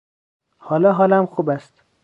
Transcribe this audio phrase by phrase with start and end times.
[0.57, 1.83] حالا حالم خوب است.